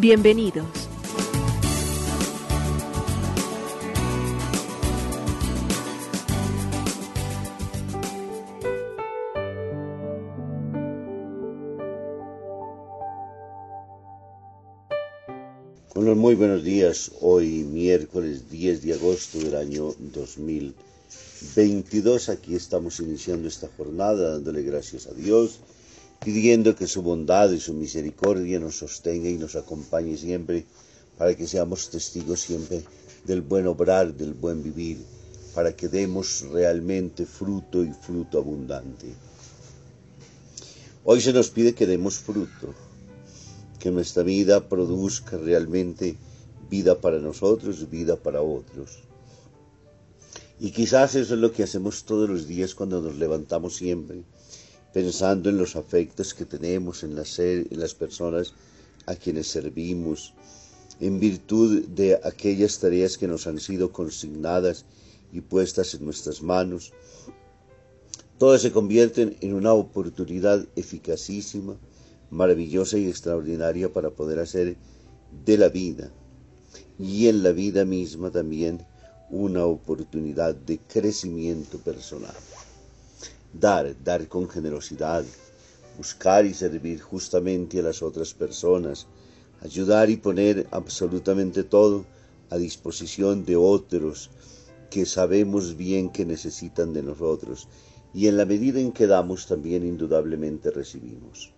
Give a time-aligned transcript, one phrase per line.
[0.00, 0.88] Bienvenidos.
[16.28, 17.10] Muy buenos días.
[17.22, 22.28] Hoy miércoles 10 de agosto del año 2022.
[22.28, 25.60] Aquí estamos iniciando esta jornada dándole gracias a Dios,
[26.20, 30.66] pidiendo que su bondad y su misericordia nos sostenga y nos acompañe siempre
[31.16, 32.82] para que seamos testigos siempre
[33.24, 34.98] del buen obrar, del buen vivir,
[35.54, 39.06] para que demos realmente fruto y fruto abundante.
[41.04, 42.74] Hoy se nos pide que demos fruto
[43.78, 46.16] que nuestra vida produzca realmente
[46.68, 48.98] vida para nosotros, vida para otros.
[50.60, 54.22] Y quizás eso es lo que hacemos todos los días cuando nos levantamos siempre,
[54.92, 58.54] pensando en los afectos que tenemos, en las, en las personas
[59.06, 60.34] a quienes servimos,
[61.00, 64.84] en virtud de aquellas tareas que nos han sido consignadas
[65.32, 66.92] y puestas en nuestras manos.
[68.38, 71.76] Todas se convierten en una oportunidad eficacísima
[72.30, 74.76] maravillosa y extraordinaria para poder hacer
[75.44, 76.10] de la vida
[76.98, 78.84] y en la vida misma también
[79.30, 82.34] una oportunidad de crecimiento personal.
[83.52, 85.24] Dar, dar con generosidad,
[85.96, 89.06] buscar y servir justamente a las otras personas,
[89.60, 92.04] ayudar y poner absolutamente todo
[92.50, 94.30] a disposición de otros
[94.90, 97.68] que sabemos bien que necesitan de nosotros
[98.14, 101.52] y en la medida en que damos también indudablemente recibimos.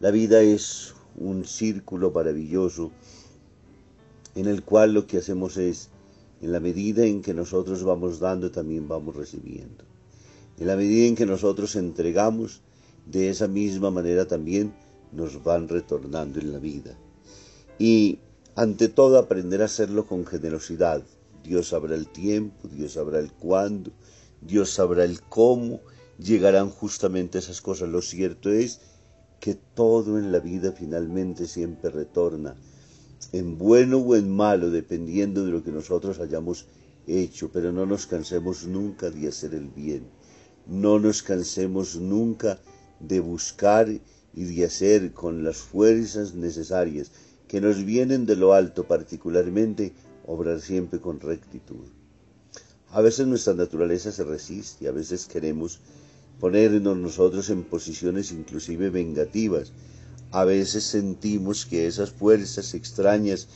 [0.00, 2.90] La vida es un círculo maravilloso
[4.34, 5.90] en el cual lo que hacemos es,
[6.40, 9.89] en la medida en que nosotros vamos dando, también vamos recibiendo.
[10.60, 12.60] En la medida en que nosotros entregamos,
[13.06, 14.74] de esa misma manera también
[15.10, 16.96] nos van retornando en la vida.
[17.78, 18.20] Y
[18.54, 21.02] ante todo aprender a hacerlo con generosidad.
[21.42, 23.90] Dios sabrá el tiempo, Dios sabrá el cuándo,
[24.42, 25.80] Dios sabrá el cómo
[26.18, 27.88] llegarán justamente esas cosas.
[27.88, 28.80] Lo cierto es
[29.40, 32.54] que todo en la vida finalmente siempre retorna,
[33.32, 36.66] en bueno o en malo, dependiendo de lo que nosotros hayamos
[37.06, 40.04] hecho, pero no nos cansemos nunca de hacer el bien,
[40.66, 42.58] no nos cansemos nunca
[43.00, 47.10] de buscar y de hacer con las fuerzas necesarias
[47.48, 49.92] que nos vienen de lo alto particularmente,
[50.26, 51.88] obrar siempre con rectitud.
[52.92, 55.80] A veces nuestra naturaleza se resiste, a veces queremos
[56.38, 59.72] ponernos nosotros en posiciones inclusive vengativas.
[60.30, 63.48] A veces sentimos que esas fuerzas extrañas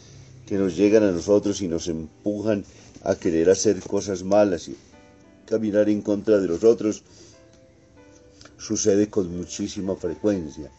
[0.47, 2.65] que nos llegan a nosotros y nos empujan
[3.03, 4.69] a querer hacer cosas malas
[5.45, 7.03] caminar en contra de los otros,
[8.59, 10.71] sucede con muchísima frecuencia.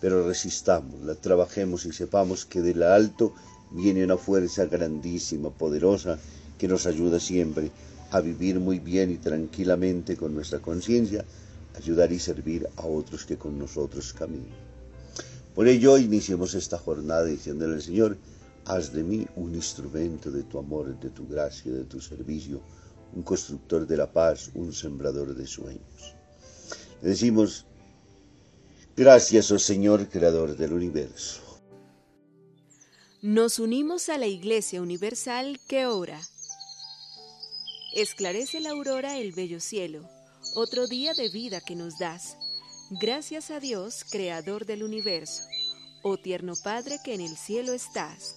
[0.00, 3.34] Pero resistamos, la trabajemos y sepamos que de la alto
[3.70, 6.18] viene una fuerza grandísima, poderosa,
[6.58, 7.70] que nos ayuda siempre
[8.10, 11.24] a vivir muy bien y tranquilamente con nuestra conciencia,
[11.76, 14.52] ayudar y servir a otros que con nosotros caminen.
[15.54, 18.16] Por ello, iniciemos esta jornada diciéndole al Señor,
[18.64, 22.60] haz de mí un instrumento de tu amor, de tu gracia, de tu servicio,
[23.14, 26.14] un constructor de la paz, un sembrador de sueños.
[27.02, 27.66] Le decimos,
[28.96, 31.40] gracias, oh Señor, creador del universo.
[33.20, 36.20] Nos unimos a la Iglesia Universal que ora.
[37.94, 40.08] Esclarece la aurora el bello cielo
[40.54, 42.36] otro día de vida que nos das.
[42.90, 45.44] Gracias a Dios, Creador del universo,
[46.02, 48.36] oh tierno Padre que en el cielo estás.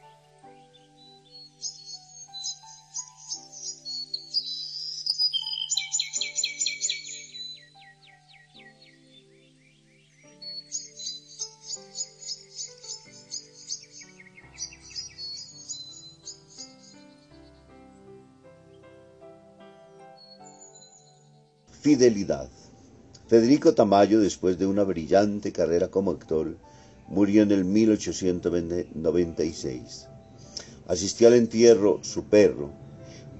[21.81, 22.47] Fidelidad.
[23.27, 26.55] Federico Tamayo, después de una brillante carrera como actor,
[27.07, 30.07] murió en el 1896.
[30.87, 32.69] Asistió al entierro su perro,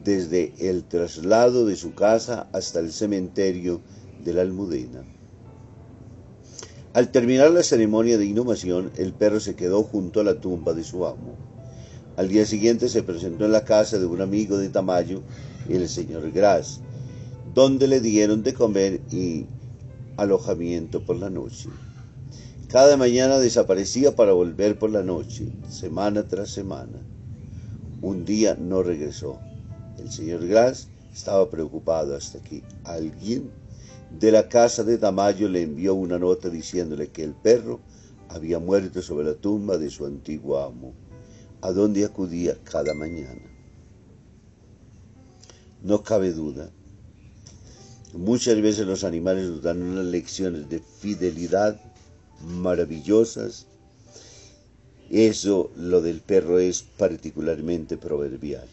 [0.03, 3.81] desde el traslado de su casa hasta el cementerio
[4.23, 5.03] de la Almudena.
[6.93, 10.83] Al terminar la ceremonia de inhumación, el perro se quedó junto a la tumba de
[10.83, 11.35] su amo.
[12.17, 15.21] Al día siguiente se presentó en la casa de un amigo de Tamayo,
[15.69, 16.81] el señor Gras,
[17.53, 19.45] donde le dieron de comer y
[20.18, 21.69] alojamiento por la noche.
[22.68, 27.01] Cada mañana desaparecía para volver por la noche, semana tras semana.
[28.01, 29.39] Un día no regresó.
[29.98, 33.51] El señor Gras estaba preocupado hasta que alguien
[34.18, 37.81] de la casa de Tamayo le envió una nota diciéndole que el perro
[38.30, 40.94] había muerto sobre la tumba de su antiguo amo,
[41.62, 43.42] a donde acudía cada mañana.
[45.83, 46.71] No cabe duda.
[48.13, 51.79] Muchas veces los animales nos dan unas lecciones de fidelidad
[52.45, 53.67] maravillosas.
[55.09, 58.67] Eso, lo del perro, es particularmente proverbial.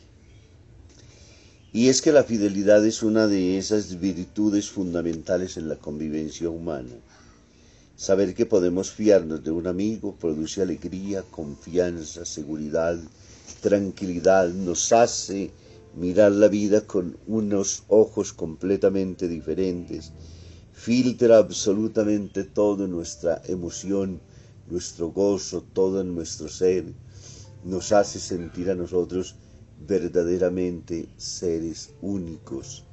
[1.73, 6.95] Y es que la fidelidad es una de esas virtudes fundamentales en la convivencia humana.
[7.97, 12.99] Saber que podemos fiarnos de un amigo produce alegría, confianza, seguridad,
[13.61, 15.51] tranquilidad, nos hace
[15.95, 20.13] mirar la vida con unos ojos completamente diferentes,
[20.73, 24.21] filtra absolutamente toda nuestra emoción,
[24.71, 26.85] nuestro gozo, todo en nuestro ser,
[27.65, 29.35] nos hace sentir a nosotros
[29.87, 32.85] verdaderamente seres únicos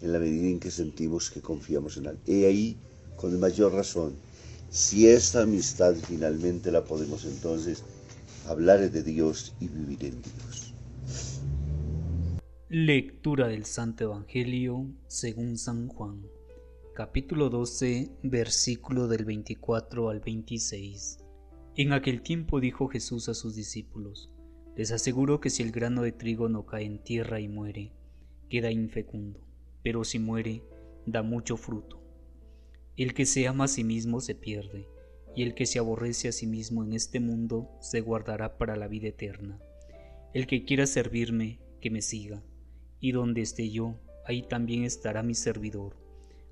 [0.00, 2.18] en la medida en que sentimos que confiamos en él.
[2.26, 2.76] He ahí,
[3.16, 4.14] con mayor razón,
[4.70, 7.82] si esta amistad finalmente la podemos entonces
[8.46, 10.49] hablar de Dios y vivir en Dios.
[12.72, 16.24] Lectura del Santo Evangelio según San Juan,
[16.94, 21.18] capítulo 12, versículo del 24 al 26.
[21.74, 24.30] En aquel tiempo dijo Jesús a sus discípulos,
[24.76, 27.90] les aseguro que si el grano de trigo no cae en tierra y muere,
[28.48, 29.40] queda infecundo,
[29.82, 30.62] pero si muere,
[31.06, 32.00] da mucho fruto.
[32.96, 34.86] El que se ama a sí mismo se pierde,
[35.34, 38.86] y el que se aborrece a sí mismo en este mundo se guardará para la
[38.86, 39.58] vida eterna.
[40.32, 42.44] El que quiera servirme, que me siga,
[43.00, 43.94] y donde esté yo,
[44.26, 45.96] ahí también estará mi servidor.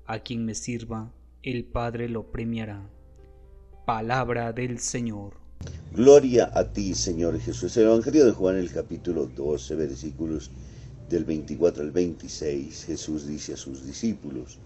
[0.05, 1.13] A quien me sirva,
[1.43, 2.89] el Padre lo premiará.
[3.85, 5.35] Palabra del Señor.
[5.93, 7.75] Gloria a ti, Señor Jesús.
[7.77, 10.51] El Evangelio de Juan, el capítulo 12, versículos
[11.09, 14.59] del 24 al 26, Jesús dice a sus discípulos,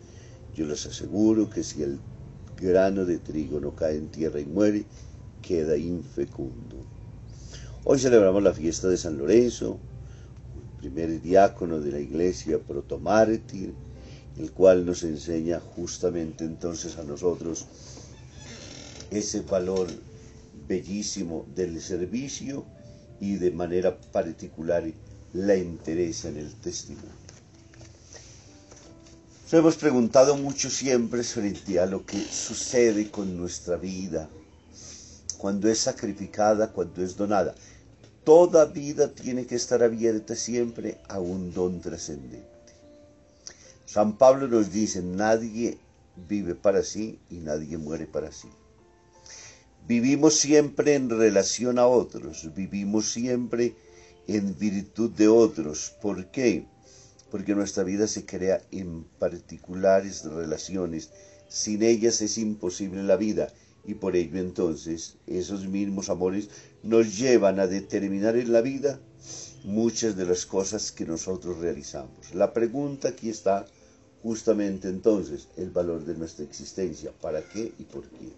[0.56, 2.00] yo les aseguro que si el
[2.58, 4.86] grano de trigo no cae en tierra y muere,
[5.42, 6.78] queda infecundo.
[7.86, 9.80] Hoy celebramos la fiesta de San Lorenzo,
[10.84, 13.74] primer diácono de la iglesia protomártir,
[14.38, 17.66] el cual nos enseña justamente entonces a nosotros
[19.10, 19.88] ese valor
[20.68, 22.66] bellísimo del servicio
[23.22, 24.84] y de manera particular
[25.32, 27.24] la interesa en el testimonio.
[29.44, 34.28] Nos hemos preguntado mucho siempre frente a lo que sucede con nuestra vida,
[35.38, 37.56] cuando es sacrificada, cuando es donada.
[38.24, 42.48] Toda vida tiene que estar abierta siempre a un don trascendente.
[43.86, 45.78] San Pablo nos dice, nadie
[46.28, 48.48] vive para sí y nadie muere para sí.
[49.86, 53.76] Vivimos siempre en relación a otros, vivimos siempre
[54.28, 55.94] en virtud de otros.
[56.02, 56.66] ¿Por qué?
[57.30, 61.10] Porque nuestra vida se crea en particulares relaciones.
[61.50, 63.52] Sin ellas es imposible la vida
[63.86, 66.50] y por ello entonces esos mismos amores
[66.84, 69.00] nos llevan a determinar en la vida
[69.64, 72.34] muchas de las cosas que nosotros realizamos.
[72.34, 73.66] La pregunta aquí está
[74.22, 78.32] justamente entonces el valor de nuestra existencia, para qué y por qué.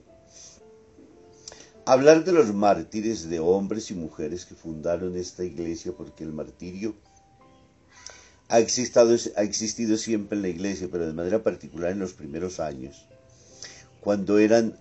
[1.86, 6.96] Hablar de los mártires, de hombres y mujeres que fundaron esta iglesia, porque el martirio
[8.48, 12.60] ha existido, ha existido siempre en la iglesia, pero de manera particular en los primeros
[12.60, 13.06] años,
[14.02, 14.76] cuando eran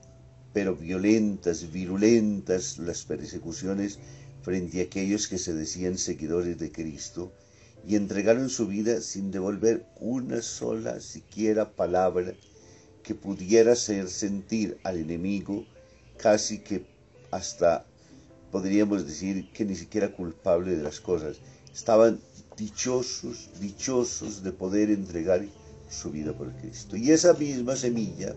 [0.55, 3.99] pero violentas, virulentas las persecuciones
[4.43, 7.33] frente a aquellos que se decían seguidores de Cristo
[7.87, 12.33] y entregaron su vida sin devolver una sola siquiera palabra
[13.03, 15.67] que pudiera hacer sentir al enemigo
[16.17, 16.87] casi que
[17.31, 17.85] hasta
[18.53, 21.39] podríamos decir que ni siquiera culpable de las cosas.
[21.75, 22.21] Estaban
[22.57, 25.45] dichosos, dichosos de poder entregar
[25.91, 26.97] su vida por Cristo.
[26.97, 28.35] Y esa misma semilla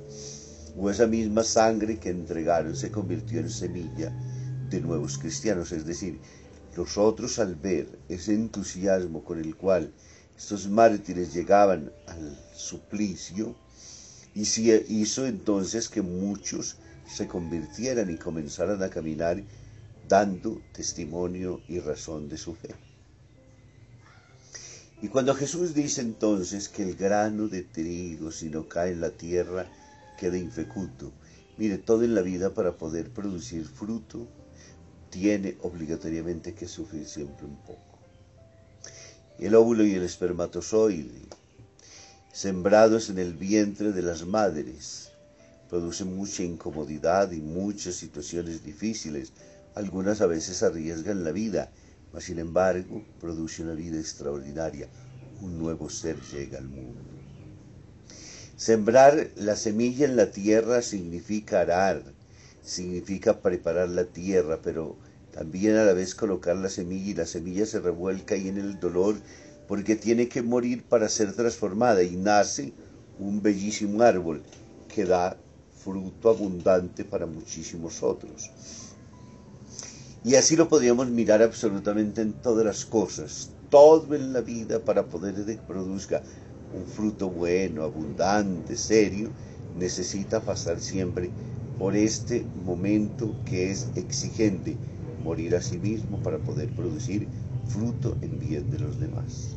[0.77, 4.13] o esa misma sangre que entregaron se convirtió en semilla
[4.69, 5.71] de nuevos cristianos.
[5.71, 6.19] Es decir,
[6.75, 9.91] nosotros al ver ese entusiasmo con el cual
[10.37, 13.55] estos mártires llegaban al suplicio
[14.35, 19.41] hizo entonces que muchos se convirtieran y comenzaran a caminar
[20.07, 22.69] dando testimonio y razón de su fe.
[25.01, 29.11] Y cuando Jesús dice entonces que el grano de trigo si no cae en la
[29.11, 29.67] tierra
[30.17, 31.13] queda infecundo,
[31.57, 34.27] mire, todo en la vida para poder producir fruto
[35.09, 37.99] tiene obligatoriamente que sufrir siempre un poco.
[39.39, 41.21] El óvulo y el espermatozoide,
[42.33, 45.11] sembrados en el vientre de las madres,
[45.69, 49.33] producen mucha incomodidad y muchas situaciones difíciles.
[49.75, 51.71] Algunas a veces arriesgan la vida,
[52.13, 54.87] mas sin embargo produce una vida extraordinaria.
[55.41, 57.16] Un nuevo ser llega al mundo.
[58.57, 62.01] Sembrar la semilla en la tierra significa arar,
[62.63, 64.95] significa preparar la tierra, pero
[65.31, 68.79] también a la vez colocar la semilla y la semilla se revuelca ahí en el
[68.79, 69.15] dolor
[69.67, 72.73] porque tiene que morir para ser transformada y nace
[73.19, 74.41] un bellísimo árbol
[74.87, 75.37] que da
[75.83, 78.49] fruto abundante para muchísimos otros.
[80.23, 85.05] Y así lo podríamos mirar absolutamente en todas las cosas, todo en la vida para
[85.05, 86.23] poder que produzca
[86.73, 89.29] un fruto bueno, abundante, serio,
[89.77, 91.29] necesita pasar siempre
[91.77, 94.75] por este momento que es exigente,
[95.23, 97.27] morir a sí mismo para poder producir
[97.67, 99.55] fruto en bien de los demás.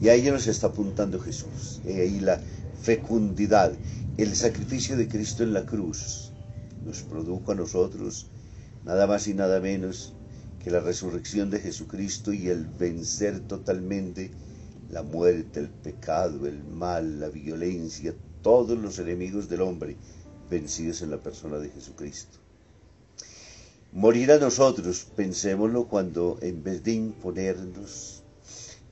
[0.00, 2.40] Y a ello nos está apuntando Jesús, y ahí la
[2.82, 3.72] fecundidad,
[4.18, 6.32] el sacrificio de Cristo en la cruz
[6.84, 8.26] nos produjo a nosotros
[8.84, 10.12] nada más y nada menos
[10.62, 14.30] que la resurrección de Jesucristo y el vencer totalmente
[14.94, 19.96] la muerte, el pecado, el mal, la violencia, todos los enemigos del hombre
[20.48, 22.38] vencidos en la persona de Jesucristo.
[23.90, 28.22] Morir a nosotros, pensémoslo cuando en vez de imponernos,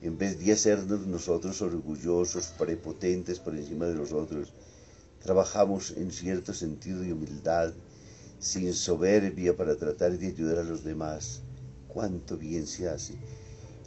[0.01, 4.51] en vez de hacernos nosotros orgullosos, prepotentes por encima de los otros,
[5.21, 7.71] trabajamos en cierto sentido de humildad,
[8.39, 11.43] sin soberbia para tratar de ayudar a los demás.
[11.87, 13.13] Cuánto bien se hace.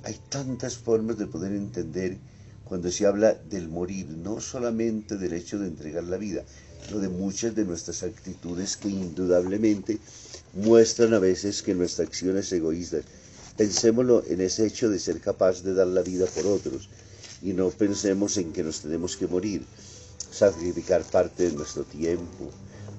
[0.07, 2.17] Hay tantas formas de poder entender
[2.65, 6.45] cuando se habla del morir, no solamente del hecho de entregar la vida,
[6.87, 9.99] sino de muchas de nuestras actitudes que indudablemente
[10.55, 12.99] muestran a veces que nuestra acción es egoísta.
[13.57, 16.89] Pensémoslo en ese hecho de ser capaz de dar la vida por otros
[17.43, 19.65] y no pensemos en que nos tenemos que morir,
[20.31, 22.53] sacrificar parte de nuestro tiempo,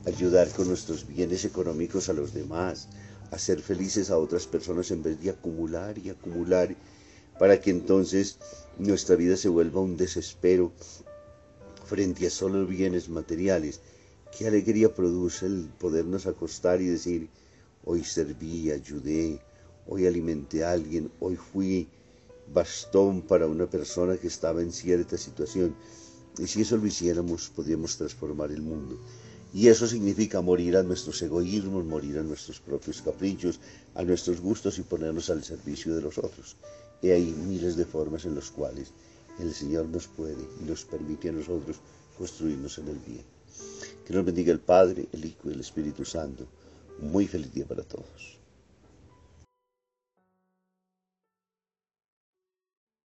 [0.05, 2.89] ayudar con nuestros bienes económicos a los demás,
[3.31, 6.75] hacer felices a otras personas en vez de acumular y acumular,
[7.39, 8.38] para que entonces
[8.77, 10.72] nuestra vida se vuelva un desespero
[11.86, 13.79] frente a solo bienes materiales.
[14.38, 17.29] Qué alegría produce el podernos acostar y decir,
[17.86, 19.39] hoy serví, ayudé,
[19.88, 21.88] hoy alimenté a alguien, hoy fui
[22.53, 25.75] bastón para una persona que estaba en cierta situación.
[26.38, 29.00] Y si eso lo hiciéramos, podríamos transformar el mundo.
[29.54, 33.60] Y eso significa morir a nuestros egoísmos, morir a nuestros propios caprichos,
[33.96, 36.58] a nuestros gustos y ponernos al servicio de los otros.
[37.01, 38.92] Y hay miles de formas en las cuales
[39.39, 41.77] el Señor nos puede y nos permite a nosotros
[42.18, 43.24] construirnos en el bien.
[44.06, 46.46] Que nos bendiga el Padre, el Hijo y el Espíritu Santo.
[47.00, 48.37] Muy feliz día para todos.